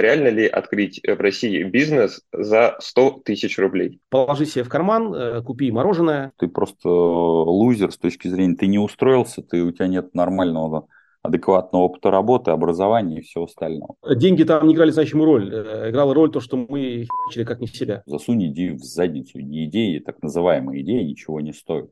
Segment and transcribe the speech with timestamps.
[0.00, 4.00] реально ли открыть в России бизнес за 100 тысяч рублей?
[4.10, 6.32] Положи себе в карман, э, купи мороженое.
[6.38, 10.86] Ты просто лузер с точки зрения, ты не устроился, ты, у тебя нет нормального
[11.22, 13.96] адекватного опыта работы, образования и всего остального.
[14.08, 15.52] Деньги там не играли значимую роль.
[15.52, 18.02] Э, играла роль то, что мы херачили как не в себя.
[18.06, 19.40] Засунь идею в задницу.
[19.40, 21.90] Не идеи, так называемые идеи ничего не стоят.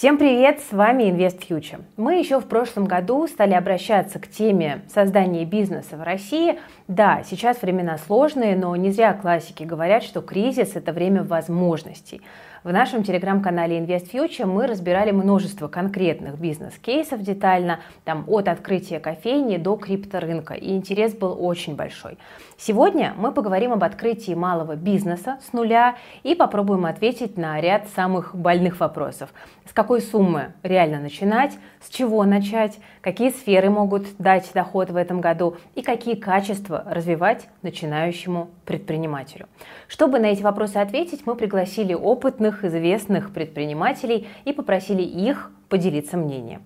[0.00, 1.82] Всем привет, с вами Invest Future.
[1.98, 6.58] Мы еще в прошлом году стали обращаться к теме создания бизнеса в России.
[6.88, 12.22] Да, сейчас времена сложные, но не зря классики говорят, что кризис– это время возможностей.
[12.62, 19.56] В нашем телеграм-канале Invest Future мы разбирали множество конкретных бизнес-кейсов детально, там от открытия кофейни
[19.56, 22.18] до крипторынка, и интерес был очень большой.
[22.58, 28.34] Сегодня мы поговорим об открытии малого бизнеса с нуля и попробуем ответить на ряд самых
[28.34, 29.30] больных вопросов.
[29.64, 35.22] С какой суммы реально начинать, с чего начать, какие сферы могут дать доход в этом
[35.22, 39.46] году и какие качества развивать начинающему предпринимателю.
[39.88, 46.62] Чтобы на эти вопросы ответить, мы пригласили опытных, известных предпринимателей и попросили их поделиться мнением.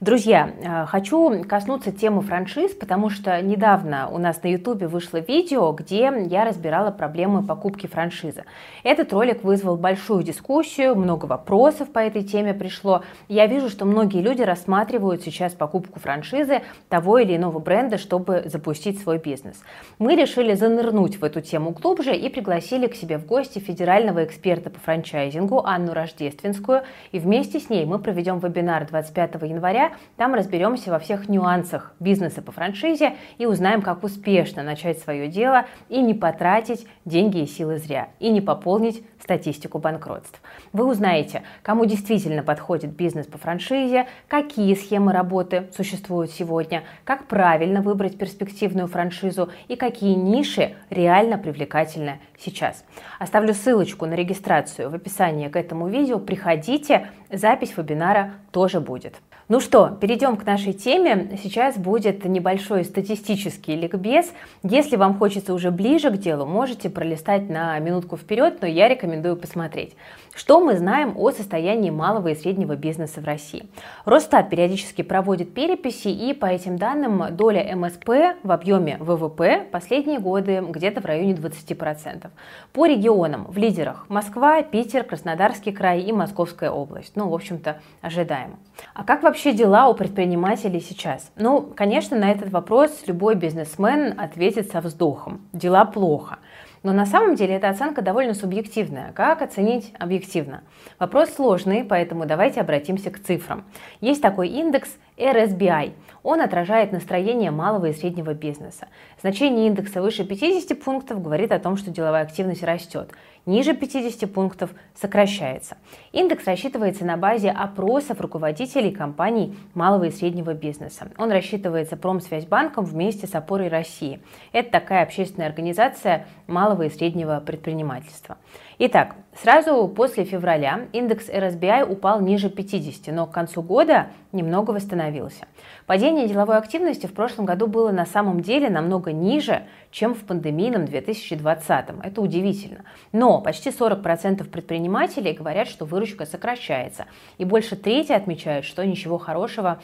[0.00, 5.72] Друзья, э, хочу коснуться темы франшиз, потому что недавно у нас на YouTube вышло видео,
[5.72, 8.44] где я разбирала проблемы покупки франшизы.
[8.84, 13.02] Этот ролик вызвал большую дискуссию, много вопросов по этой теме пришло.
[13.26, 19.02] Я вижу, что многие люди рассматривают сейчас покупку франшизы того или иного бренда, чтобы запустить
[19.02, 19.60] свой бизнес.
[19.98, 24.70] Мы решили занырнуть в эту тему глубже и пригласили к себе в гости федерального эксперта
[24.70, 26.82] по франчайзингу Анну Рождественскую.
[27.10, 32.42] И вместе с ней мы проведем вебинар 25 января там разберемся во всех нюансах бизнеса
[32.42, 37.78] по франшизе и узнаем, как успешно начать свое дело и не потратить деньги и силы
[37.78, 40.40] зря, и не пополнить статистику банкротств.
[40.72, 47.82] Вы узнаете, кому действительно подходит бизнес по франшизе, какие схемы работы существуют сегодня, как правильно
[47.82, 52.84] выбрать перспективную франшизу и какие ниши реально привлекательны сейчас.
[53.18, 56.18] Оставлю ссылочку на регистрацию в описании к этому видео.
[56.18, 59.16] Приходите, запись вебинара тоже будет.
[59.50, 61.38] Ну что, перейдем к нашей теме.
[61.42, 64.30] Сейчас будет небольшой статистический ликбез.
[64.62, 69.38] Если вам хочется уже ближе к делу, можете пролистать на минутку вперед, но я рекомендую
[69.38, 69.96] посмотреть.
[70.34, 73.70] Что мы знаем о состоянии малого и среднего бизнеса в России?
[74.04, 80.62] Росстат периодически проводит переписи, и по этим данным доля МСП в объеме ВВП последние годы
[80.68, 82.28] где-то в районе 20%.
[82.74, 87.16] По регионам в лидерах Москва, Питер, Краснодарский край и Московская область.
[87.16, 88.58] Ну, в общем-то, ожидаемо.
[88.94, 91.30] А как вообще дела у предпринимателей сейчас?
[91.36, 95.40] Ну, конечно, на этот вопрос любой бизнесмен ответит со вздохом.
[95.52, 96.38] Дела плохо.
[96.82, 99.12] Но на самом деле эта оценка довольно субъективная.
[99.12, 100.62] Как оценить объективно?
[100.98, 103.64] Вопрос сложный, поэтому давайте обратимся к цифрам.
[104.00, 105.92] Есть такой индекс RSBI.
[106.22, 108.88] Он отражает настроение малого и среднего бизнеса.
[109.20, 113.10] Значение индекса выше 50 пунктов говорит о том, что деловая активность растет
[113.48, 115.78] ниже 50 пунктов сокращается.
[116.12, 121.08] Индекс рассчитывается на базе опросов руководителей компаний малого и среднего бизнеса.
[121.16, 124.20] Он рассчитывается Промсвязьбанком вместе с Опорой России.
[124.52, 128.36] Это такая общественная организация малого и среднего предпринимательства.
[128.80, 135.48] Итак, сразу после февраля индекс RSBI упал ниже 50, но к концу года немного восстановился.
[135.86, 140.84] Падение деловой активности в прошлом году было на самом деле намного ниже, чем в пандемийном
[140.84, 141.86] 2020.
[142.04, 142.84] Это удивительно.
[143.10, 147.06] Но почти 40% предпринимателей говорят, что выручка сокращается.
[147.38, 149.80] И больше трети отмечают, что ничего хорошего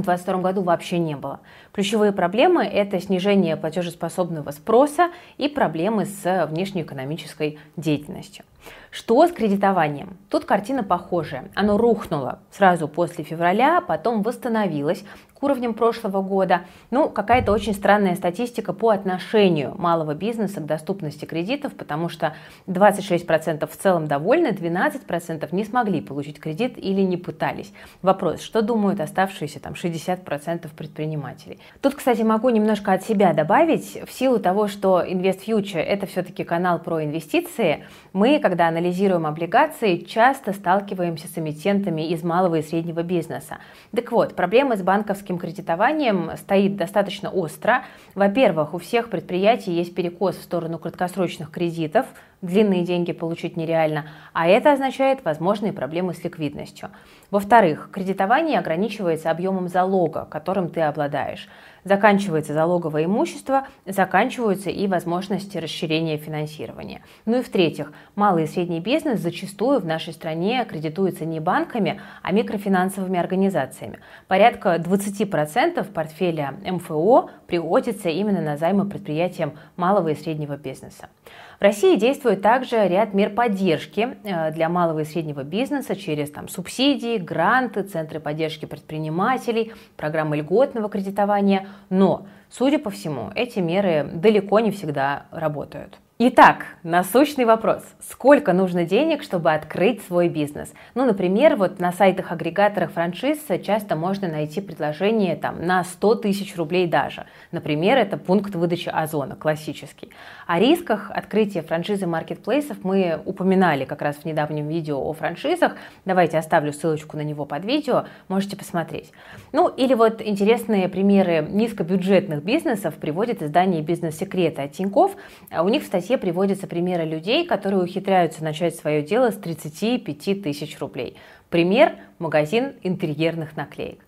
[0.00, 1.40] в 2022 году вообще не было.
[1.72, 8.44] Ключевые проблемы– это снижение платежеспособного спроса и проблемы с внешнеэкономической деятельностью.
[8.90, 10.16] Что с кредитованием?
[10.30, 11.50] Тут картина похожая.
[11.54, 15.04] Оно рухнуло сразу после февраля, потом восстановилось
[15.38, 16.62] к уровням прошлого года.
[16.90, 22.34] Ну, какая-то очень странная статистика по отношению малого бизнеса к доступности кредитов, потому что
[22.66, 27.72] 26% в целом довольны, 12% не смогли получить кредит или не пытались.
[28.00, 31.58] Вопрос, что думают оставшиеся там 60% предпринимателей?
[31.82, 34.02] Тут, кстати, могу немножко от себя добавить.
[34.06, 37.84] В силу того, что Invest Future это все-таки канал про инвестиции,
[38.14, 43.58] мы, когда анализируем облигации, часто сталкиваемся с эмитентами из малого и среднего бизнеса.
[43.94, 47.84] Так вот, проблемы с банковским кредитованием стоит достаточно остро.
[48.14, 52.06] Во-первых, у всех предприятий есть перекос в сторону краткосрочных кредитов,
[52.42, 56.90] длинные деньги получить нереально, а это означает возможные проблемы с ликвидностью.
[57.30, 61.48] Во-вторых, кредитование ограничивается объемом залога, которым ты обладаешь.
[61.86, 67.00] Заканчивается залоговое имущество, заканчиваются и возможности расширения финансирования.
[67.26, 72.32] Ну и в-третьих, малый и средний бизнес зачастую в нашей стране кредитуется не банками, а
[72.32, 74.00] микрофинансовыми организациями.
[74.26, 81.08] Порядка 20% портфеля МФО приходится именно на займы предприятиям малого и среднего бизнеса.
[81.58, 86.48] В России действует также ряд мер поддержки э, для малого и среднего бизнеса через там,
[86.48, 91.68] субсидии, гранты, центры поддержки предпринимателей, программы льготного кредитования.
[91.88, 95.98] Но, судя по всему, эти меры далеко не всегда работают.
[96.18, 97.82] Итак, насущный вопрос.
[98.00, 100.72] Сколько нужно денег, чтобы открыть свой бизнес?
[100.94, 106.86] Ну, например, вот на сайтах-агрегаторах франшиз часто можно найти предложение там, на 100 тысяч рублей
[106.86, 107.26] даже.
[107.52, 110.08] Например, это пункт выдачи озона, классический.
[110.46, 115.76] О рисках открытия франшизы маркетплейсов мы упоминали как раз в недавнем видео о франшизах.
[116.06, 119.12] Давайте оставлю ссылочку на него под видео, можете посмотреть.
[119.52, 125.14] Ну, или вот интересные примеры низкобюджетных бизнесов приводит издание «Бизнес-секреты» от Тинькофф.
[125.60, 130.40] У них в статье статье приводятся примеры людей, которые ухитряются начать свое дело с 35
[130.40, 131.16] тысяч рублей.
[131.50, 133.98] Пример– магазин интерьерных наклеек.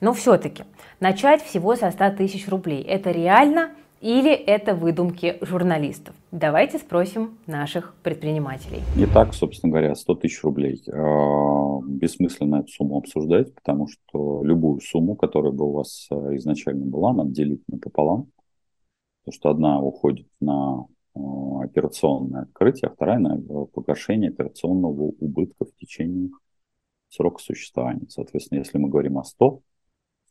[0.00, 0.62] Но все-таки
[1.00, 6.14] начать всего со 100 тысяч рублей– это реально или это выдумки журналистов?
[6.30, 8.82] Давайте спросим наших предпринимателей.
[8.94, 10.80] Не так, собственно говоря, 100 тысяч рублей.
[10.92, 16.86] А, бессмысленно эту сумму обсуждать, потому что любую сумму, которая бы у вас а, изначально
[16.86, 18.28] была, надо делить напополам.
[19.24, 20.86] Потому что одна уходит на
[21.62, 23.36] операционное открытие, а вторая на
[23.66, 26.30] погашение операционного убытка в течение
[27.08, 28.06] срока существования.
[28.08, 29.62] Соответственно, если мы говорим о 100,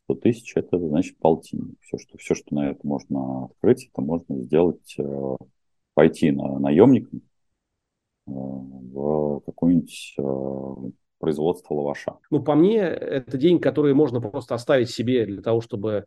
[0.04, 1.76] 100 тысяч, это значит полтинник.
[1.80, 5.36] Все что, все, что на это можно открыть, это можно сделать, э,
[5.94, 7.22] пойти на наемником
[8.26, 10.16] э, в какую-нибудь
[11.18, 12.18] производство лаваша.
[12.30, 16.04] Ну, по мне, это деньги, которые можно просто оставить себе для того, чтобы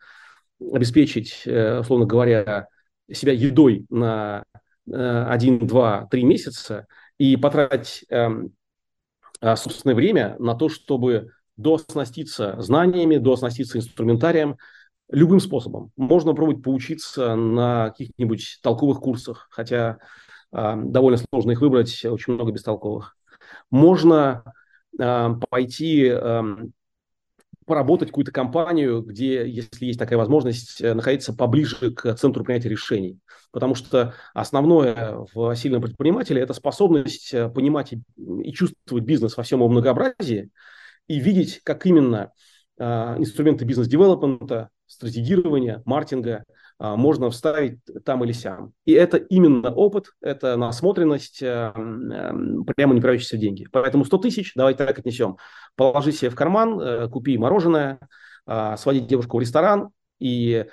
[0.60, 2.68] обеспечить, условно говоря,
[3.10, 6.88] себя едой на Э, один, два, три месяца
[7.18, 8.54] и потратить эм,
[9.42, 14.58] а, собственное время на то, чтобы дооснаститься знаниями, дооснаститься инструментарием
[15.10, 15.92] любым способом.
[15.98, 19.98] Можно пробовать поучиться на каких-нибудь толковых курсах, хотя
[20.52, 23.18] э, довольно сложно их выбрать, очень много бестолковых.
[23.70, 24.44] Можно
[24.98, 26.42] э, пойти э,
[27.72, 33.18] поработать какую-то компанию, где, если есть такая возможность, э, находиться поближе к центру принятия решений.
[33.54, 39.60] Потому что основное в сильном предпринимателе– это способность э, понимать и чувствовать бизнес во всем
[39.60, 40.50] его многообразии
[41.08, 42.34] и видеть, как именно
[42.78, 42.84] э,
[43.20, 46.44] инструменты бизнес-девелопмента, стратегирования, маркетинга
[46.84, 48.74] можно вставить там или сям.
[48.86, 53.68] И это именно опыт, это насмотренность, прямо не проявляющиеся деньги.
[53.72, 55.38] Поэтому 100 тысяч давайте так отнесем
[55.76, 58.00] положи себе в карман, э, купи мороженое,
[58.46, 59.90] а, своди девушку в ресторан
[60.20, 60.66] и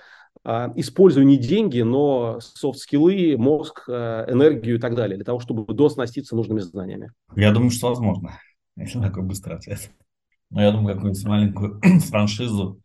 [0.44, 5.72] а, используй не деньги, но софт-скиллы, мозг, э, энергию и так далее, для того, чтобы
[5.72, 7.12] доснаститься нужными знаниями.
[7.36, 8.38] Я думаю, что возможно,
[8.76, 9.90] если такой быстрый ответ.
[10.50, 12.80] Но я думаю, какую-нибудь маленькую франшизу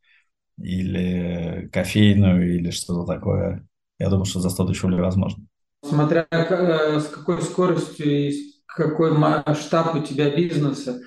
[0.58, 3.68] или кофейную или что-то такое,
[4.00, 5.46] я думаю, что за 100 тысяч рублей возможно.
[5.84, 8.34] Смотря э, с какой скоростью и
[8.66, 11.02] какой масштаб у тебя бизнеса.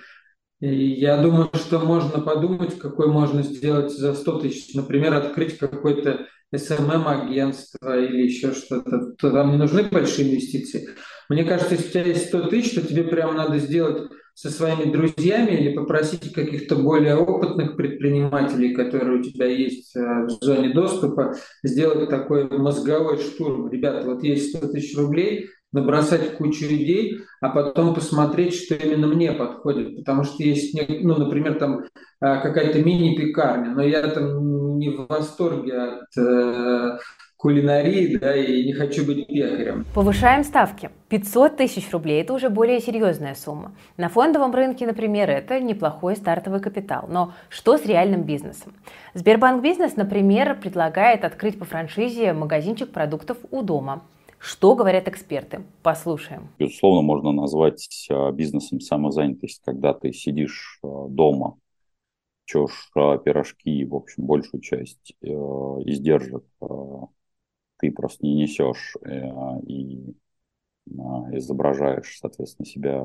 [0.60, 4.74] Я думаю, что можно подумать, какой можно сделать за 100 тысяч.
[4.74, 9.12] Например, открыть какое-то SMM-агентство или еще что-то.
[9.18, 10.88] То там не нужны большие инвестиции.
[11.28, 14.92] Мне кажется, если у тебя есть 100 тысяч, то тебе прямо надо сделать со своими
[14.92, 21.34] друзьями или попросить каких-то более опытных предпринимателей, которые у тебя есть э, в зоне доступа,
[21.64, 23.70] сделать такой мозговой штурм.
[23.70, 29.32] Ребята, вот есть 100 тысяч рублей, набросать кучу идей, а потом посмотреть, что именно мне
[29.32, 29.96] подходит.
[29.96, 31.84] Потому что есть, ну, например, там
[32.20, 36.98] а, какая-то мини-пекарня, но я там не в восторге от э,
[37.46, 39.84] кулинарии, да, и не хочу быть пекарем.
[39.94, 40.90] Повышаем ставки.
[41.10, 43.70] 500 тысяч рублей– это уже более серьезная сумма.
[43.96, 47.06] На фондовом рынке, например, это неплохой стартовый капитал.
[47.08, 48.72] Но что с реальным бизнесом?
[49.14, 54.02] Сбербанк Бизнес, например, предлагает открыть по франшизе магазинчик продуктов у дома.
[54.40, 55.62] Что говорят эксперты?
[55.84, 56.48] Послушаем.
[56.58, 61.58] Безусловно, можно назвать а, бизнесом самозанятость, когда ты сидишь а, дома,
[62.44, 66.42] чешь а, пирожки, в общем, большую часть э, издержек
[67.78, 70.14] ты просто не несешь э, и
[71.32, 73.02] изображаешь, соответственно, себя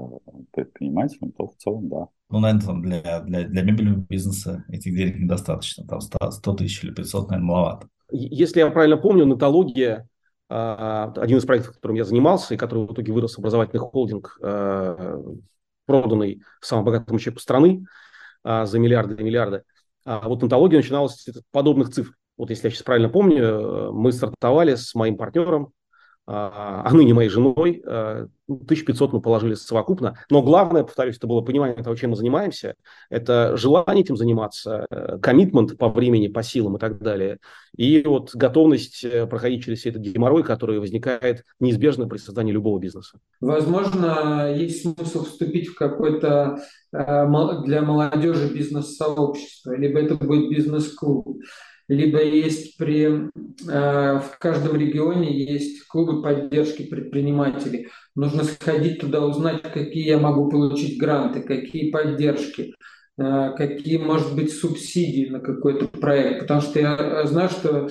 [0.51, 2.08] предпринимателем, то в целом, да.
[2.30, 5.86] Ну, наверное, для, для, для мебельного бизнеса этих денег недостаточно.
[5.88, 7.90] Там 100, 100 тысяч или 500, наверное, маловато.
[8.12, 10.08] Если я правильно помню, натология
[10.48, 14.38] один из проектов, которым я занимался, и который в итоге вырос в образовательный холдинг,
[15.86, 17.86] проданный самому богатому человеку страны
[18.44, 19.63] за миллиарды и миллиарды.
[20.04, 22.13] А вот антология начиналась с подобных цифр.
[22.38, 25.74] Вот если я сейчас правильно помню, мы стартовали с моим партнером,
[26.28, 30.18] а, а ныне моей женой, 1500 а, мы положили совокупно.
[30.30, 32.76] Но главное, повторюсь, это было понимание того, чем мы занимаемся.
[33.10, 34.86] Это желание этим заниматься,
[35.22, 37.40] коммитмент по времени, по силам и так далее.
[37.76, 43.18] И вот готовность э, проходить через этот геморрой, который возникает неизбежно при создании любого бизнеса.
[43.40, 46.60] Возможно, есть смысл вступить в какой-то
[46.94, 47.28] э,
[47.66, 51.40] для молодежи бизнес-сообщество, либо это будет бизнес-клуб,
[51.88, 57.90] либо есть при, э, в каждом регионе есть клубы поддержки предпринимателей.
[58.16, 62.74] Нужно сходить туда, узнать, какие я могу получить гранты, какие поддержки,
[63.18, 66.42] э, какие, может быть, субсидии на какой-то проект.
[66.42, 67.88] Потому что я знаю, что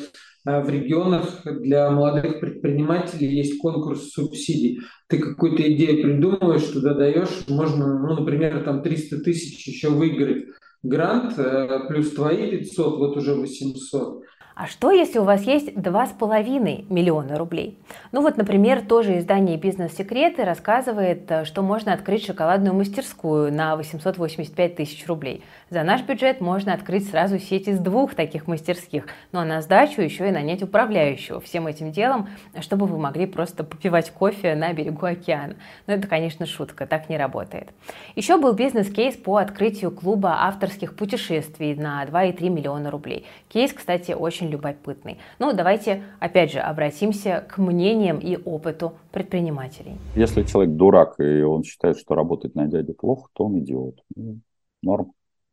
[0.46, 4.80] э, в регионах для молодых предпринимателей есть конкурс субсидий.
[5.08, 10.46] Ты какую-то идею придумываешь, туда даешь, можно, ну, например, там 300 тысяч еще выиграть
[10.82, 14.22] грант, э, плюс твои 500, вот уже 800.
[14.60, 17.78] А что, если у вас есть 2,5 миллиона рублей?
[18.12, 24.76] Ну вот, например, тоже издание «Бизнес-секреты» рассказывает, э, что можно открыть шоколадную мастерскую на 885
[24.76, 25.42] тысяч рублей.
[25.70, 30.02] За наш бюджет можно открыть сразу сеть из двух таких мастерских, ну а на сдачу
[30.02, 32.28] еще и нанять управляющего всем этим делом,
[32.60, 35.54] чтобы вы могли просто попивать кофе на берегу океана.
[35.86, 37.70] Но это, конечно, шутка, так не работает.
[38.14, 43.24] Еще был бизнес-кейс по открытию клуба авторских путешествий на 2,3 миллиона рублей.
[43.48, 45.18] Кейс, кстати, очень любопытный.
[45.38, 49.96] Ну, давайте, опять же, обратимся к мнениям и опыту предпринимателей.
[50.14, 54.02] Если человек дурак, и он считает, что работать на дяде плохо, то он идиот.
[54.16, 54.40] Ну,
[54.82, 55.12] норм.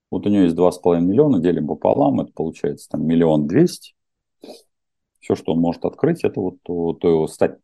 [0.09, 3.93] Вот у него есть 2,5 миллиона, делим пополам, это получается там миллион двести.
[5.19, 7.57] Все, что он может открыть, это вот то, то стать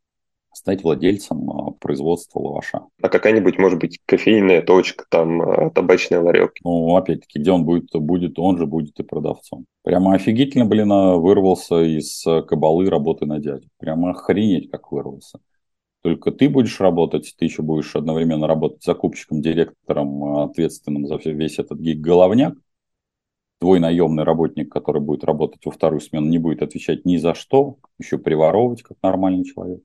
[0.54, 2.86] стать владельцем а, производства лаваша.
[3.02, 6.54] А какая-нибудь, может быть, кофейная точка, там, а, табачный ларек?
[6.64, 9.66] Ну, опять-таки, где он будет, будет, он же будет и продавцом.
[9.84, 13.68] Прямо офигительно, блин, а, вырвался из кабалы работы на дядю.
[13.78, 15.40] Прямо охренеть, как вырвался.
[16.02, 21.80] Только ты будешь работать, ты еще будешь одновременно работать закупщиком, директором, ответственным за весь этот
[21.80, 22.56] гиг-головняк.
[23.60, 27.78] Твой наемный работник, который будет работать во вторую смену, не будет отвечать ни за что,
[27.98, 29.80] еще приворовывать, как нормальный человек.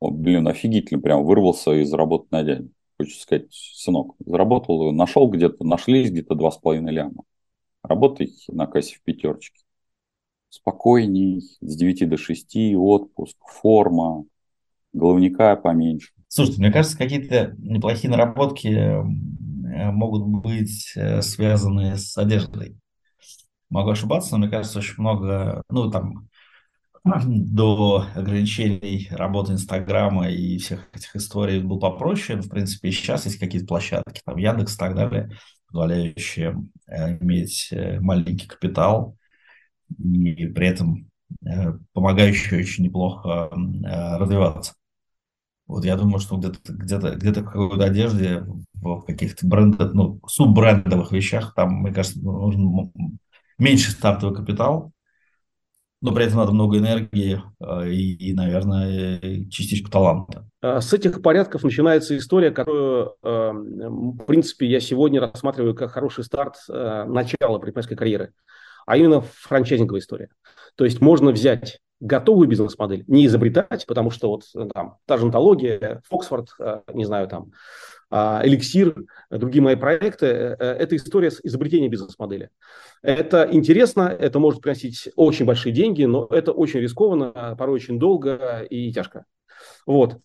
[0.00, 2.70] Вот, блин, офигительно, прям вырвался из работы на дядю.
[2.98, 7.24] Хочется сказать, сынок, заработал, нашел где-то, нашлись где-то два с половиной ляма.
[7.82, 9.60] Работай на кассе в пятерочке.
[10.50, 14.24] Спокойней, с 9 до 6, отпуск, форма,
[14.92, 16.12] головника поменьше.
[16.28, 19.02] Слушайте, мне кажется, какие-то неплохие наработки э,
[19.90, 22.76] могут быть э, связаны с одеждой.
[23.70, 26.28] Могу ошибаться, но мне кажется, очень много, ну, там,
[27.26, 32.40] до ограничений работы Инстаграма и всех этих историй был попроще.
[32.40, 35.30] В принципе, сейчас есть какие-то площадки, там Яндекс и так далее,
[35.66, 39.16] позволяющие э, иметь э, маленький капитал
[39.98, 41.10] и при этом
[41.44, 43.50] э, помогающие очень неплохо
[44.18, 44.74] развиваться.
[45.66, 51.12] Вот я думаю, что где-то где-то где-то в какой-то одежде, в каких-то брендах, ну, суббрендовых
[51.12, 52.90] вещах, там, мне кажется, нужен
[53.58, 54.92] меньше стартовый капитал,
[56.00, 60.48] но при этом надо много энергии э, и, и, наверное, частичку таланта.
[60.60, 66.24] А с этих порядков начинается история, которую, э, в принципе, я сегодня рассматриваю как хороший
[66.24, 68.32] старт э, начала предпринимательской карьеры,
[68.86, 70.28] а именно франчайзинговая история.
[70.76, 76.00] То есть можно взять готовую бизнес-модель, не изобретать, потому что вот там та же антология,
[76.08, 76.50] Фоксфорд,
[76.94, 77.50] не знаю, там,
[78.10, 78.94] Эликсир,
[79.30, 82.50] другие мои проекты, это история с изобретением бизнес-модели.
[83.02, 88.66] Это интересно, это может приносить очень большие деньги, но это очень рискованно, порой очень долго
[88.70, 89.26] и тяжко.
[89.86, 90.18] Вот.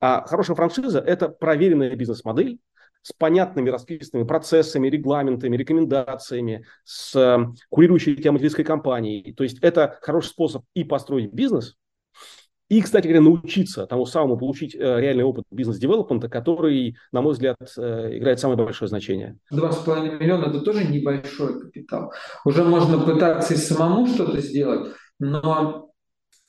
[0.00, 2.58] А хорошая франшиза– это проверенная бизнес-модель
[3.02, 9.32] с понятными расписанными процессами, регламентами, рекомендациями, с э, курирующей тематической компанией.
[9.32, 11.76] То есть это хороший способ и построить бизнес–
[12.68, 17.56] и, кстати говоря, научиться тому самому получить э, реальный опыт бизнес-девелопмента, который, на мой взгляд,
[17.78, 19.38] э, играет самое большое значение.
[19.50, 22.12] Два с половиной миллиона– это тоже небольшой капитал.
[22.44, 25.90] Уже можно пытаться и самому что-то сделать, но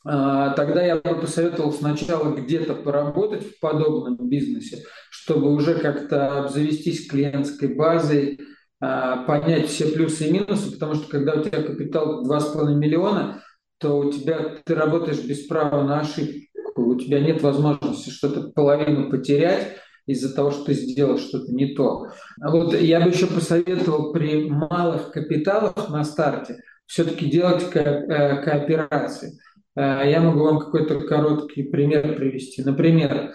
[0.05, 7.07] а, тогда я бы посоветовал сначала где-то поработать в подобном бизнесе, чтобы уже как-то обзавестись
[7.07, 8.39] клиентской базой,
[8.79, 13.41] понять все плюсы и минусы, потому что когда у тебя капитал 2,5 миллиона–
[13.79, 16.45] то у тебя ты работаешь без права на ошибку,
[16.75, 22.07] у тебя нет возможности что-то половину потерять из-за того, что ты сделал что-то не то.
[22.41, 28.43] А вот я бы еще посоветовал при малых капиталах на старте все-таки делать ко- э,
[28.43, 29.39] кооперации.
[29.75, 32.63] Я могу вам какой-то короткий пример привести.
[32.63, 33.33] Например,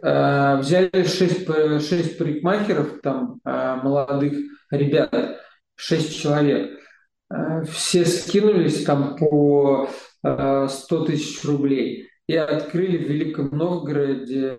[0.00, 1.46] взяли шесть,
[1.86, 4.38] шесть парикмахеров, там, молодых
[4.70, 5.40] ребят,
[5.74, 6.77] шесть человек,
[7.70, 9.88] все скинулись там по
[10.22, 14.56] 100 тысяч рублей и открыли в Великом Новгороде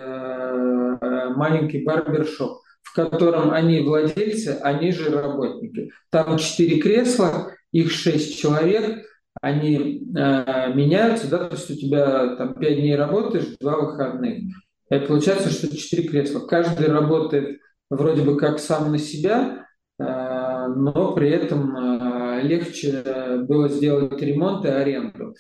[1.36, 2.60] маленький барбершоп
[2.90, 5.92] в котором они владельцы, они же работники.
[6.10, 9.06] Там четыре кресла, их шесть человек,
[9.42, 14.44] они э, меняются, да, то есть у тебя там пять дней работаешь, два выходных.
[14.90, 16.48] И получается, что четыре кресла.
[16.48, 17.60] Каждый работает
[17.92, 19.68] вроде бы как сам на себя,
[20.00, 22.09] э, но при этом э,
[22.42, 23.04] легче
[23.48, 25.34] было сделать ремонт и аренду.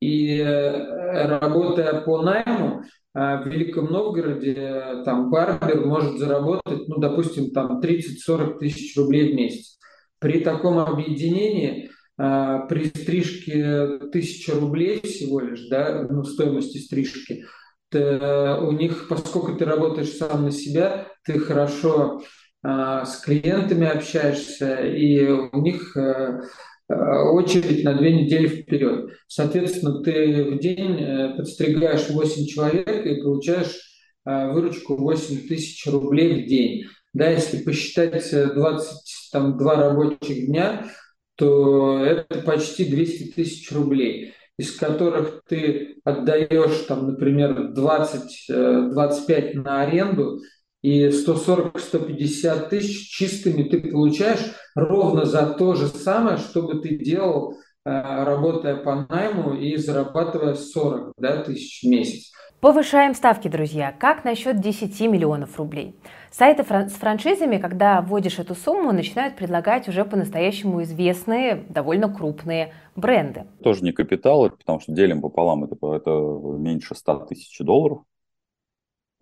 [0.00, 2.82] И э, работая по найму,
[3.14, 9.32] а в Великом Новгороде э, там барбер может заработать, ну, допустим, там 30-40 тысяч рублей
[9.32, 9.78] в месяц.
[10.18, 17.44] При таком объединении при стрижке тысяча рублей всего лишь, да, ну, стоимости стрижки,
[17.92, 22.22] у них, поскольку ты работаешь сам на себя, ты хорошо
[22.62, 26.40] с клиентами общаешься, и у них э,
[26.88, 26.94] Э,
[27.30, 29.10] очередь на две недели вперед.
[29.26, 33.76] Соответственно, ты в день э, подстригаешь 8 человек и получаешь
[34.24, 36.84] э, выручку 8 тысяч рублей в день.
[37.12, 40.86] Да, если посчитать 22 рабочих дня,
[41.34, 50.40] то это почти 200 тысяч рублей, из которых ты отдаешь, там, например, 20-25 на аренду,
[50.86, 57.54] и 140-150 тысяч чистыми ты получаешь ровно за то же самое, что бы ты делал,
[57.84, 57.90] э,
[58.24, 62.30] работая по найму и зарабатывая 40 да, тысяч в месяц.
[62.60, 63.92] Повышаем ставки, друзья.
[63.98, 65.96] Как насчет 10 миллионов рублей?
[66.30, 73.46] Сайты с франшизами, когда вводишь эту сумму, начинают предлагать уже по-настоящему известные, довольно крупные бренды.
[73.60, 78.02] Тоже не капитал, потому что делим пополам, это, это меньше 100 тысяч долларов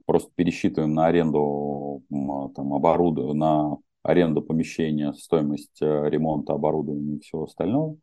[0.07, 2.03] просто пересчитываем на аренду
[2.55, 7.97] там, оборудования, на аренду помещения, стоимость э, ремонта оборудования и всего остального,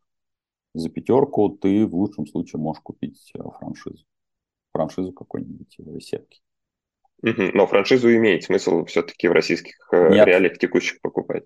[0.73, 4.03] за пятерку ты в лучшем случае можешь купить э, франшизу.
[4.73, 6.41] Франшизу какой-нибудь э, сетки.
[7.21, 10.25] Но франшизу имеет смысл все-таки в российских Нет.
[10.25, 11.43] реалиях текущих покупать.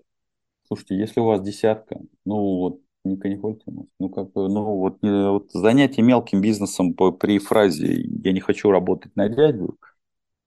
[0.66, 3.64] Слушайте, если у вас десятка, ну вот не конихольте,
[4.00, 8.70] ну как бы, ну вот, вот занятие мелким бизнесом по, при фразе «я не хочу
[8.70, 9.78] работать на дядю»,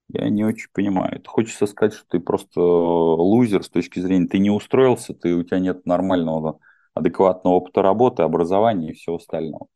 [0.09, 1.21] я не очень понимаю.
[1.25, 5.59] Хочется сказать, что ты просто лузер с точки зрения, ты не устроился, ты, у тебя
[5.59, 6.59] нет нормального,
[6.93, 9.67] адекватного опыта работы, образования и всего остального.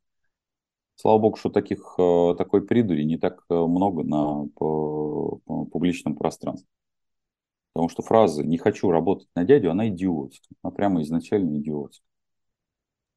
[0.96, 6.16] Слава богу, что таких, э, такой придури не так э, много на по, по публичном
[6.16, 6.68] пространстве.
[7.74, 10.56] Потому что фраза «не хочу работать на дядю», она идиотская.
[10.62, 12.06] Она прямо изначально идиотская.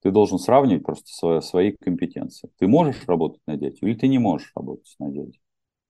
[0.02, 2.50] Ты должен сравнивать просто свои, свои компетенции.
[2.58, 5.38] Ты можешь работать на дядю или ты не можешь работать на дядю.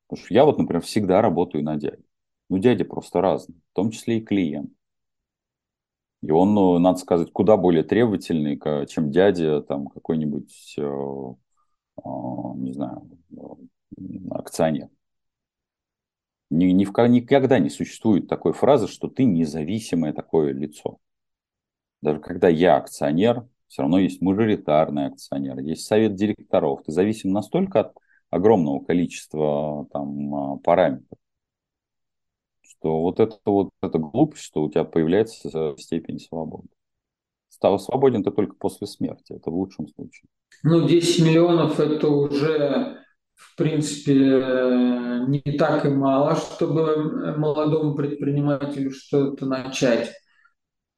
[0.07, 2.05] Потому что я вот, например, всегда работаю на дядю.
[2.49, 4.71] Ну, дядя просто разный, в том числе и клиент.
[6.23, 12.03] И он, ну, надо сказать, куда более требовательный, чем дядя там какой-нибудь, э, э,
[12.57, 14.89] не знаю, э, акционер.
[16.51, 20.99] Ни, ни в, никогда не существует такой фразы, что ты независимое такое лицо.
[22.03, 26.83] Даже когда я акционер, все равно есть мажоритарный акционер, есть совет директоров.
[26.85, 27.97] Ты зависим настолько от
[28.37, 31.19] огромного количества там а, параметров,
[32.63, 36.69] что вот это вот эта глупость, что у тебя появляется степень свободы.
[37.49, 40.29] Стал свободен ты только после смерти, это в лучшем случае.
[40.63, 42.99] Ну, 10 миллионов это уже,
[43.35, 44.13] в принципе,
[45.27, 50.13] не так и мало, чтобы молодому предпринимателю что-то начать.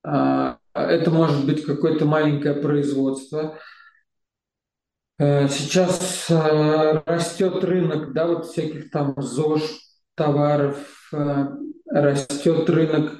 [0.04, 3.77] А, это может быть какое-то маленькое производство, Э,
[5.18, 9.62] сейчас э, растет рынок, да, вот всяких там ЗОЖ
[10.14, 10.78] товаров,
[11.12, 11.46] э,
[11.90, 13.18] растет рынок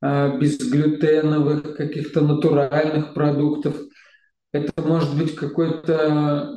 [0.00, 3.76] безглютеновых, каких-то натуральных продуктов.
[4.52, 6.52] Это может быть какой-то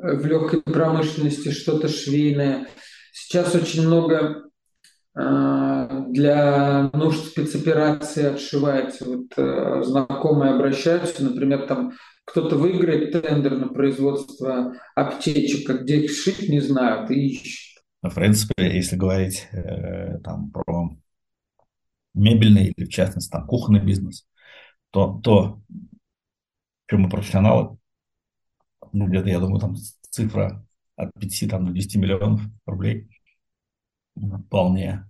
[0.00, 2.68] в легкой промышленности что-то швейное.
[3.12, 4.49] Сейчас очень много
[5.14, 9.04] для нужд спецоперации отшивается.
[9.06, 11.92] Вот знакомые обращаются, например, там
[12.30, 17.82] кто-то выиграет тендер на производство аптечек, а где их шить, не знают и ищут.
[18.02, 20.90] В принципе, если говорить э, там про
[22.14, 24.26] мебельный или, в частности, там, кухонный бизнес,
[24.90, 25.60] то, то
[26.88, 27.76] чем мы профессионалы,
[28.92, 29.74] ну, где-то, я думаю, там
[30.10, 30.64] цифра
[30.96, 33.10] от 5 там, до 10 миллионов рублей
[34.16, 35.06] вполне,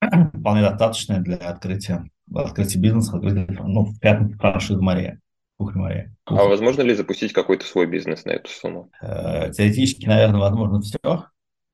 [0.00, 5.20] вполне достаточная для открытия, открытия бизнеса, открытия, ну, в пятницу франшизы Мария.
[5.58, 8.90] кухня А возможно ли запустить какой-то свой бизнес на эту сумму?
[9.02, 11.26] Э, теоретически, наверное, возможно все.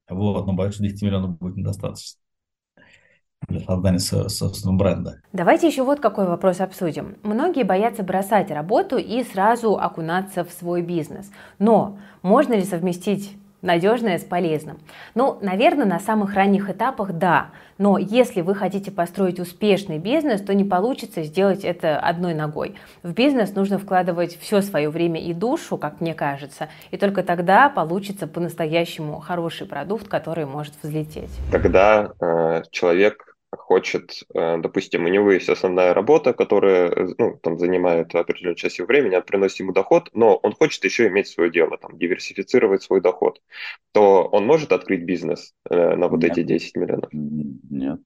[0.08, 2.20] Вот, но больше 10 миллионов будет недостаточно
[3.48, 5.22] для создания собственного бренда.
[5.32, 7.16] Давайте еще вот какой вопрос обсудим.
[7.22, 11.30] Многие боятся бросать работу и сразу окунаться в свой бизнес.
[11.58, 14.78] Но можно ли совместить надежное с полезным?
[15.14, 17.50] Ну, наверное, на самых ранних этапах да.
[17.78, 22.74] Но если вы хотите построить успешный бизнес, то не получится сделать это одной ногой.
[23.02, 27.70] В бизнес нужно вкладывать все свое время и душу, как мне кажется, и только тогда
[27.70, 31.30] получится по-настоящему хороший продукт, который может взлететь.
[31.50, 37.58] Когда э, человек хочет, э, допустим, у него есть основная работа, которая э, ну, там,
[37.58, 41.50] занимает определенную часть его времени, она приносит ему доход, но он хочет еще иметь свое
[41.50, 43.40] дело, там, диверсифицировать свой доход,
[43.92, 46.32] то он может открыть бизнес э, на вот Нет.
[46.32, 47.10] эти 10 миллионов?
[47.12, 48.00] Нет.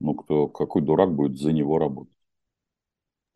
[0.00, 2.14] Ну, кто, какой дурак будет за него работать?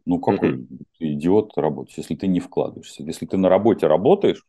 [0.07, 0.87] Ну, какой mm-hmm.
[0.99, 3.03] идиот работать, если ты не вкладываешься?
[3.03, 4.47] Если ты на работе работаешь,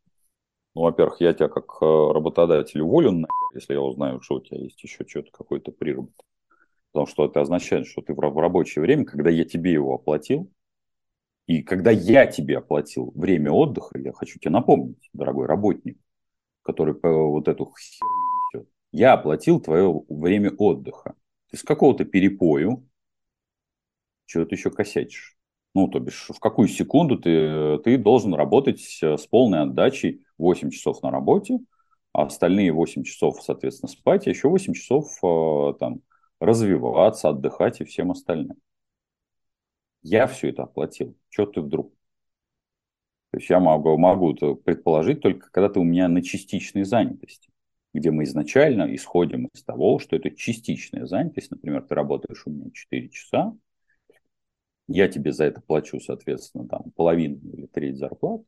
[0.76, 4.82] ну, во-первых, я тебя как работодатель уволю, нахер, если я узнаю, что у тебя есть
[4.84, 6.26] еще что-то, какой-то приработок.
[6.96, 10.50] Потому что это означает, что ты в рабочее время, когда я тебе его оплатил,
[11.46, 16.00] и когда я тебе оплатил время отдыха, я хочу тебе напомнить, дорогой работник,
[16.62, 21.16] который вот эту херню я оплатил твое время отдыха.
[21.52, 22.88] Ты с какого-то перепою
[24.26, 25.36] что ты еще косячишь.
[25.74, 31.04] Ну, то бишь, в какую секунду ты, ты должен работать с полной отдачей 8 часов
[31.04, 31.60] на работе,
[32.14, 36.02] а остальные 8 часов, соответственно, спать, а еще 8 часов э, там,
[36.40, 38.58] развиваться, отдыхать и всем остальным.
[40.02, 41.18] Я все это оплатил.
[41.30, 41.94] Что ты вдруг?
[43.32, 47.52] То есть я могу, могу предположить только, когда ты у меня на частичной занятости,
[47.94, 51.52] где мы изначально исходим из того, что это частичная занятость.
[51.52, 53.54] Например, ты работаешь у меня 4 часа,
[54.88, 58.42] я тебе за это плачу, соответственно, там половину или треть зарплат,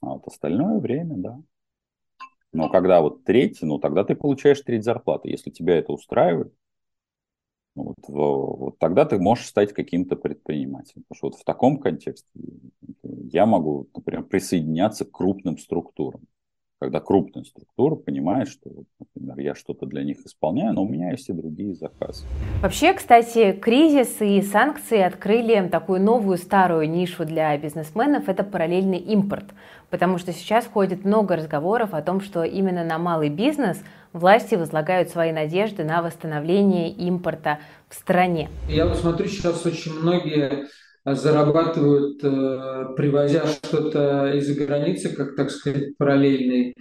[0.00, 1.42] а вот остальное время, да.
[2.52, 5.28] Но когда вот треть, ну тогда ты получаешь треть зарплаты.
[5.28, 6.54] Если тебя это устраивает,
[7.84, 11.04] вот, вот тогда ты можешь стать каким-то предпринимателем.
[11.08, 12.28] Потому что вот в таком контексте
[13.02, 16.22] я могу, например, присоединяться к крупным структурам.
[16.80, 21.28] Когда крупная структура понимает, что, например, я что-то для них исполняю, но у меня есть
[21.28, 22.24] и другие заказы.
[22.62, 29.46] Вообще, кстати, кризис и санкции открыли такую новую старую нишу для бизнесменов– это параллельный импорт.
[29.90, 35.10] Потому что сейчас ходит много разговоров о том, что именно на малый бизнес– власти возлагают
[35.10, 38.48] свои надежды на восстановление импорта в стране.
[38.68, 40.66] Я вот смотрю, сейчас очень многие
[41.04, 46.74] э, зарабатывают, э, привозя что-то из-за границы, как, так сказать, параллельный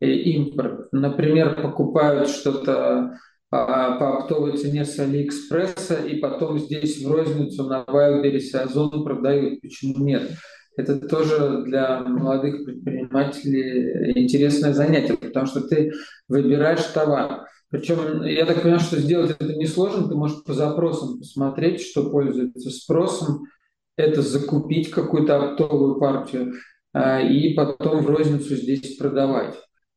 [0.00, 0.92] э, импорт.
[0.92, 3.18] Например, покупают что-то
[3.50, 9.62] по оптовой цене с Алиэкспресса и потом здесь в розницу на и Озон продают.
[9.62, 10.32] Почему нет?
[10.78, 15.92] Это тоже для молодых предпринимателей интересное занятие, потому что ты
[16.28, 17.48] выбираешь товар.
[17.68, 22.70] Причем, я так понимаю, что сделать это несложно, ты можешь по запросам посмотреть, что пользуется
[22.70, 23.46] спросом,
[23.96, 26.54] это закупить какую-то оптовую партию
[26.92, 29.56] а, и потом в розницу здесь продавать.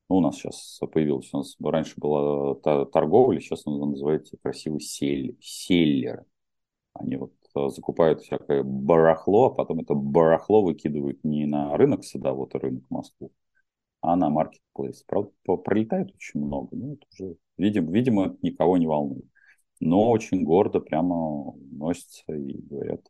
[0.09, 5.37] Ну, у нас сейчас появилось, у нас раньше была торговля, сейчас она называется красивый сель,
[5.39, 6.25] селлер.
[6.93, 12.59] Они вот закупают всякое барахло, а потом это барахло выкидывают не на рынок садовод, а
[12.59, 13.31] рынок Москву,
[14.01, 15.03] а на маркетплейс.
[15.03, 15.31] Правда,
[15.63, 19.25] пролетает очень много, ну, это уже, видимо, видимо, никого не волнует.
[19.79, 23.01] Но очень гордо прямо носятся и говорят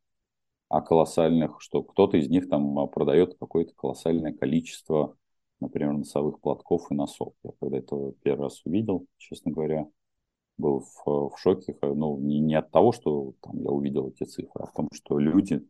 [0.69, 5.17] о колоссальных, что кто-то из них там продает какое-то колоссальное количество,
[5.59, 7.33] например, носовых платков и носов.
[7.43, 9.87] Я когда это первый раз увидел, честно говоря,
[10.57, 14.61] был в, в шоке, ну, не, не от того, что там, я увидел эти цифры,
[14.63, 15.65] а в том, что люди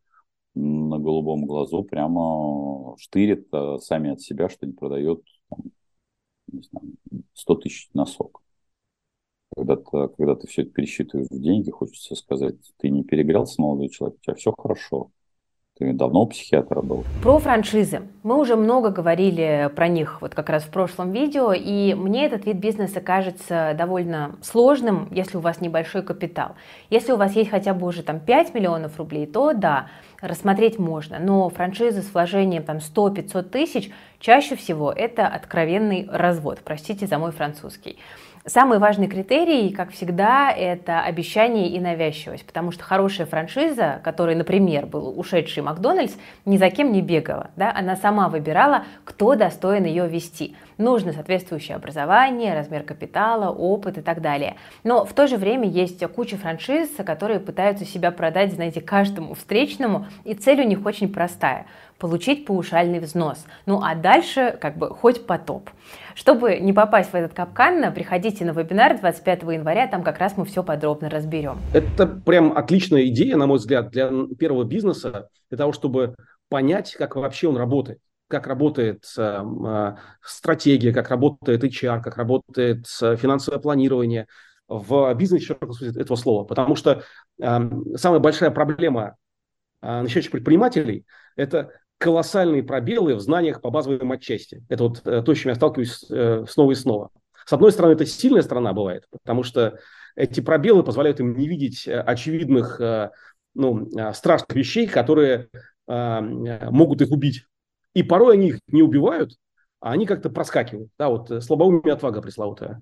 [0.56, 5.60] на голубом глазу прямо штырят а, сами от себя, что не продает там,
[6.48, 6.96] не знаю,
[7.34, 8.42] 100 тысяч носок.
[9.56, 13.90] Когда ты, когда ты все это пересчитываешь в деньги, хочется сказать, ты не перегрелся, молодой
[13.90, 15.12] человек, у тебя все хорошо.
[15.82, 17.04] Ты давно у психиатра был?
[17.24, 18.04] Про франшизы.
[18.22, 22.46] Мы уже много говорили про них вот как раз в прошлом видео, и мне этот
[22.46, 26.50] вид бизнеса кажется довольно сложным, если у вас небольшой капитал.
[26.92, 29.88] Если у вас есть хотя бы уже там 5 миллионов рублей, то да,
[30.22, 33.90] рассмотреть можно, но франшизы с вложением там 100-500 тысяч
[34.20, 37.98] чаще всего это откровенный развод, простите за мой французский.
[38.46, 44.88] Самый важный критерий, как всегда, это обещание и навязчивость, потому что хорошая франшиза, которой, например,
[44.88, 50.08] был ушедший Макдональдс, ни за кем не бегала, да, она сама выбирала, кто достоин ее
[50.08, 50.56] вести.
[50.80, 54.56] Нужно соответствующее образование, размер капитала, опыт и так далее.
[54.84, 60.08] Но в то же время есть куча франшиз, которые пытаются себя продать, знаете, каждому встречному,
[60.24, 61.68] и цель у них очень простая
[62.02, 63.46] получить паушальный взнос.
[63.68, 65.70] Ну а дальше как бы хоть потоп.
[66.16, 70.46] Чтобы не попасть в этот капкан, приходите на вебинар 25 января, там как раз мы
[70.46, 71.60] все подробно разберем.
[71.74, 76.16] Это прям отличная идея, на мой взгляд, для первого бизнеса, для того, чтобы
[76.50, 83.18] понять, как вообще он работает как работает э, стратегия, как работает HR, как работает э,
[83.18, 84.26] финансовое планирование
[84.70, 85.58] в бизнесе
[85.98, 86.46] этого слова.
[86.46, 87.04] Потому что
[87.42, 87.60] э,
[87.98, 89.18] самая большая проблема
[89.82, 94.66] э, начинающих предпринимателей– это колоссальные пробелы в знаниях по базовой матчасти.
[94.70, 97.12] Это вот э, то, с чем я сталкиваюсь э, снова и снова.
[97.46, 99.78] С одной стороны, это сильная сторона бывает, потому что
[100.16, 102.82] эти пробелы позволяют им не видеть э, очевидных,
[103.54, 105.50] ну, страшных вещей, которые
[105.88, 107.44] могут их убить.
[107.94, 109.34] И порой они их не убивают,
[109.82, 110.90] а они как-то проскакивают.
[110.98, 112.82] Да, вот слабоумие отвага пресловутая.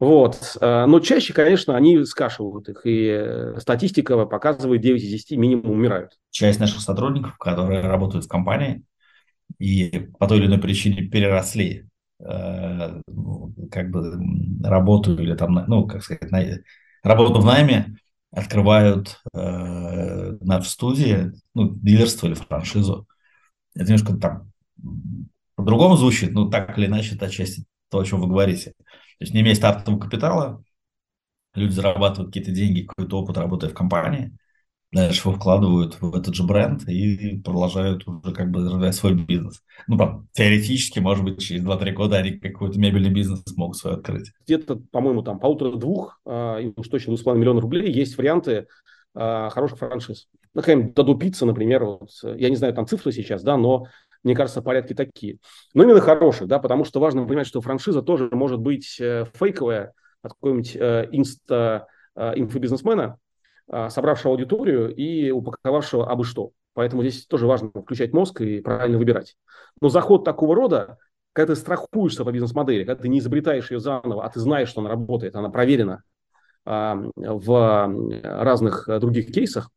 [0.00, 0.56] Вот.
[0.60, 6.60] Но чаще, конечно, они скашивают их, и статистика показывает 9 из 10 минимум умирают часть
[6.60, 8.84] наших сотрудников, которые работают в компании
[9.58, 11.88] и по той или иной причине переросли
[12.20, 13.00] э,
[13.70, 14.20] как бы
[14.62, 16.44] работу или там, ну, как сказать, на,
[17.02, 17.96] работу в найме,
[18.30, 23.06] открывают э, нашу студии, ну, дилерство или франшизу.
[23.74, 24.52] Это немножко там
[25.54, 28.74] по-другому звучит, но так или иначе это часть того, о чем вы говорите.
[29.18, 30.62] То есть не имея стартового капитала,
[31.54, 34.36] люди зарабатывают какие-то деньги, какой-то опыт, работая в компании–
[34.92, 39.62] дальше его вкладывают в этот же бренд и продолжают уже как бы развивать свой бизнес.
[39.86, 44.32] Ну, там, теоретически, может быть, через 2-3 года они какой-то мебельный бизнес смогут свой открыть.
[44.46, 48.66] Где-то, по-моему, там полутора-двух, а, и уж точно 2,5 миллиона рублей есть варианты
[49.14, 50.28] а, хороших франшиз.
[50.54, 53.86] Ну, какая-нибудь Пицца, например, вот, я не знаю там цифры сейчас, да, но
[54.24, 55.38] мне кажется, порядки такие.
[55.74, 59.92] Но именно хороших, да, потому что важно понимать, что франшиза тоже может быть э, фейковая
[60.22, 63.18] от какого-нибудь э, инста э, инфобизнесмена,
[63.90, 66.52] собравшего аудиторию и упаковавшего абы что.
[66.72, 69.36] Поэтому здесь тоже важно включать мозг и правильно выбирать.
[69.82, 70.96] Но заход такого рода,
[71.34, 74.80] когда ты страхуешься по бизнес-модели, когда ты не изобретаешь ее заново, а ты знаешь, что
[74.80, 76.02] она работает, она проверена
[76.64, 79.68] в разных других кейсах,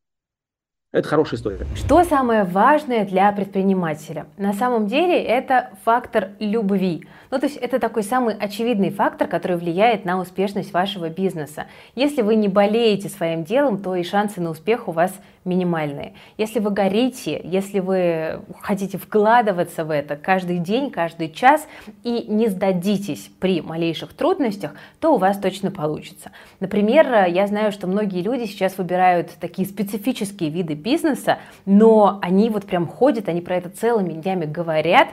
[0.91, 1.65] это хорошая история.
[1.75, 4.25] Что самое важное для предпринимателя?
[4.37, 7.05] На самом деле это фактор любви.
[7.29, 11.67] Ну, то есть это такой самый очевидный фактор, который влияет на успешность вашего бизнеса.
[11.95, 15.13] Если вы не болеете своим делом, то и шансы на успех у вас
[15.45, 16.13] минимальные.
[16.37, 21.67] Если вы горите, если вы хотите вкладываться в это каждый день, каждый час
[22.03, 26.31] и не сдадитесь при малейших трудностях, то у вас точно получится.
[26.59, 32.65] Например, я знаю, что многие люди сейчас выбирают такие специфические виды бизнеса, но они вот
[32.65, 35.09] прям ходят, они про это целыми днями говорят,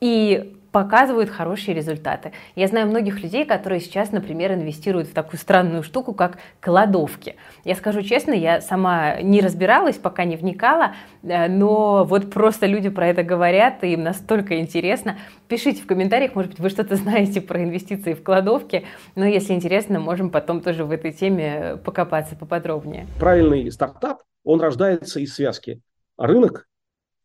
[0.00, 2.30] и показывают хорошие результаты.
[2.54, 7.34] Я знаю многих людей, которые сейчас, например, инвестируют в такую странную штуку, как кладовки.
[7.64, 12.90] Я скажу честно, я сама не разбиралась, пока не вникала, э, но вот просто люди
[12.90, 15.18] про это говорят, и им настолько интересно.
[15.48, 18.84] Пишите в комментариях, может быть, вы что-то знаете про инвестиции в кладовки,
[19.16, 23.08] но если интересно, можем потом тоже в этой теме покопаться поподробнее.
[23.18, 25.80] Правильный стартап, он рождается из связки.
[26.16, 26.68] Рынок,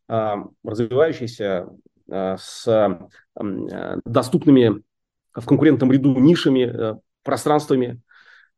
[0.08, 1.68] а, развивающийся
[2.10, 4.84] с э, доступными
[5.34, 8.02] в конкурентном ряду нишами, э, пространствами,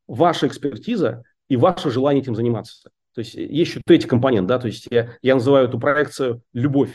[0.08, 2.89] ваша экспертиза и ваше желание этим заниматься.
[3.13, 6.91] То есть есть еще третий компонент, да, то есть я, я называю эту проекцию любовь.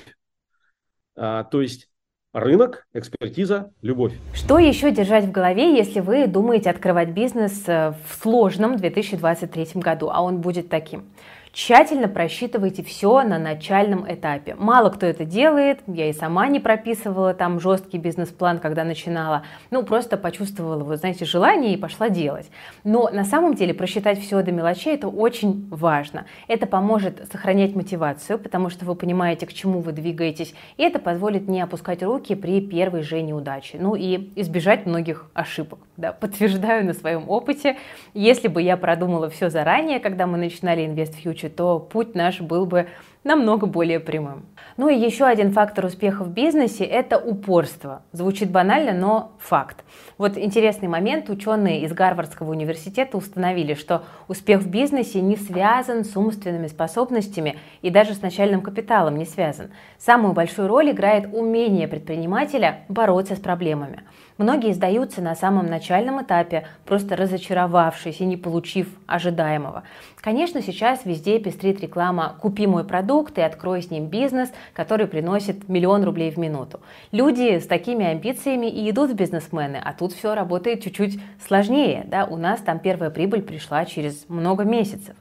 [1.17, 1.89] А, то есть
[2.35, 4.13] рынок, экспертиза, любовь.
[4.35, 10.23] Что еще держать в голове, если вы думаете открывать бизнес в сложном 2023 году, а
[10.23, 11.11] он будет таким?
[11.53, 14.55] Тщательно просчитывайте все на начальном этапе.
[14.57, 19.43] Мало кто это делает, я и сама не прописывала там жесткий бизнес-план, когда начинала.
[19.73, 22.49] Ну, просто почувствовала, вот знаете, желание и пошла делать.
[22.85, 26.25] Но на самом деле просчитать все до мелочей– это очень важно.
[26.47, 31.49] Это поможет сохранять мотивацию, потому что вы понимаете, к чему вы двигаетесь, и это позволит
[31.49, 33.79] не опускать руки при первой же неудаче.
[33.81, 35.81] Ну и избежать многих ошибок.
[36.01, 37.77] Да, подтверждаю на своем опыте.
[38.15, 42.65] Если бы я продумала все заранее, когда мы начинали Invest Future, то путь наш был
[42.65, 42.87] бы
[43.23, 44.47] намного более прямым.
[44.79, 48.03] Ну и еще один фактор успеха в бизнесе– это упорство.
[48.13, 49.85] Звучит банально, но факт.
[50.17, 51.29] Вот интересный момент.
[51.29, 57.91] Ученые из Гарвардского университета установили, что успех в бизнесе не связан с умственными способностями и
[57.91, 59.71] даже с начальным капиталом не связан.
[59.99, 64.05] Самую большую роль играет умение предпринимателя бороться с проблемами.
[64.41, 69.83] Многие сдаются на самом начальном этапе, просто разочаровавшись и не получив ожидаемого.
[70.17, 75.69] Конечно, сейчас везде пестрит реклама «Купи мой продукт и открой с ним бизнес», который приносит
[75.69, 76.81] миллион рублей в минуту.
[77.13, 82.07] Люди с такими амбициями и идут в бизнесмены, а тут все работает чуть-чуть сложнее.
[82.07, 82.25] Да?
[82.25, 85.17] У нас там первая прибыль пришла через много месяцев.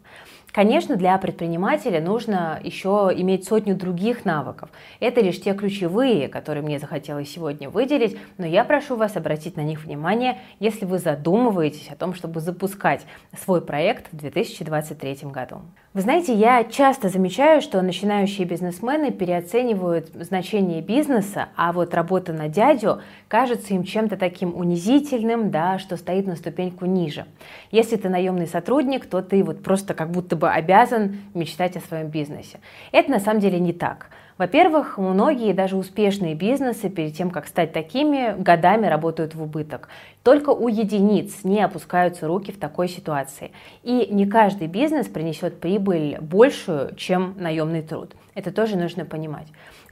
[0.52, 4.70] Конечно, для предпринимателя нужно еще иметь сотню других навыков.
[5.00, 9.62] Это лишь те ключевые, которые мне захотелось сегодня выделить, но я прошу вас обратить на
[9.62, 13.06] них внимание, если вы задумываетесь о том, чтобы запускать
[13.38, 15.62] свой проект в 2023 году.
[15.94, 22.48] Вы знаете, я часто замечаю, что начинающие бизнесмены переоценивают значение бизнеса, а вот работа на
[22.48, 27.26] дядю кажется им чем-то таким унизительным, да, что стоит на ступеньку ниже.
[27.72, 32.08] Если ты наемный сотрудник, то ты вот просто как будто бы обязан мечтать о своем
[32.08, 32.60] бизнесе.
[32.92, 34.10] Это на самом деле не так.
[34.40, 39.90] Во-первых, многие даже успешные бизнесы перед тем, как стать такими, годами работают в убыток.
[40.24, 43.52] Только у единиц не опускаются руки в такой ситуации.
[43.84, 48.16] И не каждый бизнес принесет прибыль большую, чем наемный труд.
[48.34, 49.48] Это тоже нужно понимать.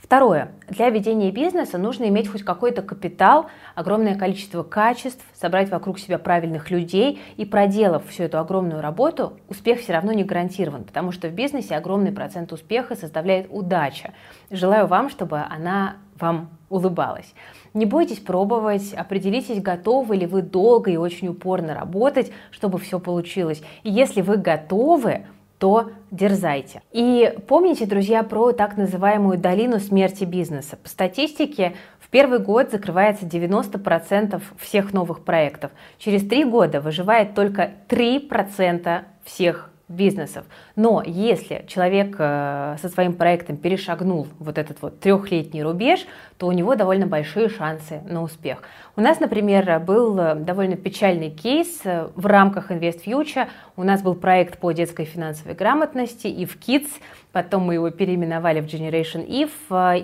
[0.08, 0.54] Второе.
[0.70, 6.72] Для ведения бизнеса нужно иметь хоть какой-то капитал, огромное количество качеств, собрать вокруг себя правильных
[6.72, 11.34] людей и проделав всю эту огромную работу, успех все равно не гарантирован, потому что в
[11.34, 14.14] бизнесе огромный процент успеха составляет удача.
[14.50, 17.34] Желаю вам, чтобы она вам улыбалась.
[17.74, 23.62] Не бойтесь пробовать, определитесь, готовы ли вы долго и очень упорно работать, чтобы все получилось.
[23.84, 25.26] И если вы готовы,
[25.60, 26.82] то дерзайте.
[26.92, 30.78] И помните, друзья, про так называемую долину смерти бизнеса.
[30.82, 35.72] По статистике, в первый год закрывается 90% всех новых проектов.
[35.98, 40.46] Через три года выживает только 3% всех бизнесов.
[40.76, 46.06] Но если человек э, со своим проектом перешагнул вот этот вот трехлетний рубеж,
[46.38, 48.64] то у него довольно большие шансы на успех.
[48.98, 53.48] У нас, например, был э, довольно печальный кейс э, в рамках Invest Future.
[53.78, 56.90] У нас был проект по детской финансовой грамотности и в Kids,
[57.32, 59.50] потом мы его переименовали в Generation If,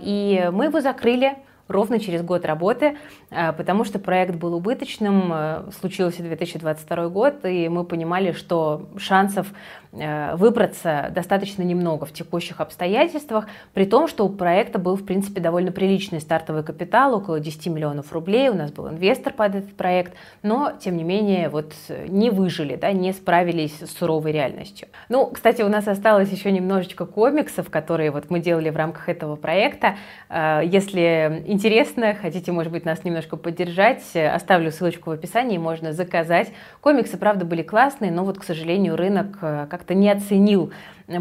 [0.02, 1.34] и мы его закрыли
[1.68, 2.98] ровно через год работы,
[3.30, 9.48] э, потому что проект был убыточным, э, случился 2022 год, и мы понимали, что шансов
[9.94, 15.72] выбраться достаточно немного в текущих обстоятельствах, при том, что у проекта был, в принципе, довольно
[15.72, 20.74] приличный стартовый капитал, около 10 миллионов рублей, у нас был инвестор под этот проект, но,
[20.80, 21.74] тем не менее, вот
[22.08, 24.88] не выжили, да, не справились с суровой реальностью.
[25.10, 29.36] Ну, кстати, у нас осталось еще немножечко комиксов, которые вот мы делали в рамках этого
[29.36, 29.96] проекта.
[30.30, 36.52] Если интересно, хотите, может быть, нас немножко поддержать, оставлю ссылочку в описании, можно заказать.
[36.82, 40.72] Комиксы, правда, были классные, но вот, к сожалению, рынок э, как-то не оценил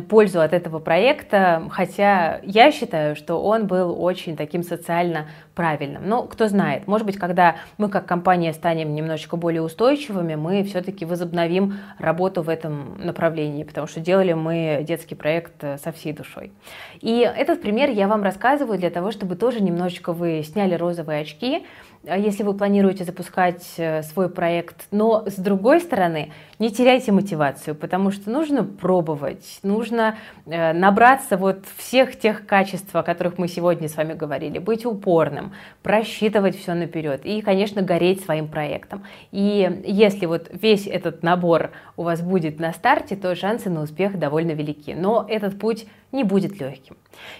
[0.08, 6.08] пользу от этого проекта, хотя я считаю, что он был очень таким социально правильным.
[6.08, 11.04] Но кто знает, может быть, когда мы как компания станем немножечко более устойчивыми, мы все-таки
[11.04, 16.52] возобновим работу в этом направлении, потому что делали мы детский проект э, со всей душой.
[17.00, 21.66] И этот пример я вам рассказываю для того, чтобы тоже немножечко вы сняли розовые очки,
[22.04, 24.86] если вы планируете запускать э, свой проект.
[24.90, 31.64] Но с другой стороны, не теряйте мотивацию, потому что нужно пробовать, нужно э, набраться вот
[31.76, 37.24] всех тех качеств, о которых мы сегодня с вами говорили, быть упорным, просчитывать все наперед
[37.24, 39.04] и, конечно, гореть своим проектом.
[39.30, 44.18] И если вот весь этот набор у вас будет на старте, то шансы на успех
[44.18, 44.94] довольно велики.
[44.94, 46.96] Но этот путь не будет легким.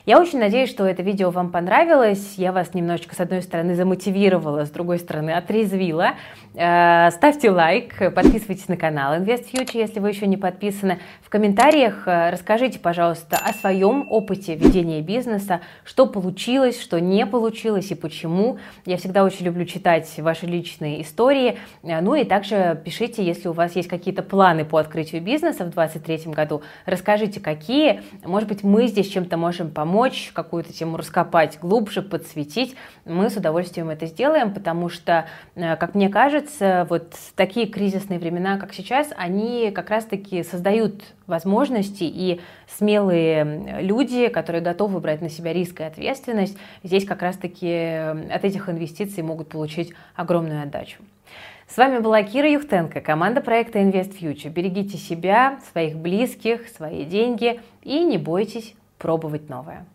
[0.06, 2.34] Я очень надеюсь, что это видео вам понравилось.
[2.36, 6.14] Я вас немножечко, с одной стороны, замотивировала, с другой стороны, отрезвила.
[6.54, 10.98] Э, ставьте лайк, подписывайтесь на канал Invest Future, если вы еще не подписаны.
[11.22, 17.90] В комментариях э, расскажите, пожалуйста, о своем опыте ведения бизнеса, что получилось, что не получилось
[17.90, 18.58] и почему.
[18.84, 21.58] Я всегда очень люблю читать ваши личные истории.
[21.82, 25.70] Э, ну и также пишите, если у вас есть какие-то планы по открытию бизнеса в
[25.70, 26.62] 2023 году.
[26.84, 28.02] Расскажите, какие.
[28.24, 32.76] Может быть, мы здесь чем-то можем помочь, какую-то тему раскопать глубже, подсветить.
[33.06, 38.74] Мы с удовольствием это сделаем, потому что, как мне кажется, вот такие кризисные времена, как
[38.74, 45.80] сейчас, они как раз-таки создают возможности, и смелые люди, которые готовы брать на себя риск
[45.80, 47.72] и ответственность, здесь как раз-таки
[48.30, 50.98] от этих инвестиций могут получить огромную отдачу.
[51.68, 54.50] С вами была Кира Юхтенко, команда проекта Invest Future.
[54.50, 59.86] Берегите себя, своих близких, свои деньги и не бойтесь пробовать новое.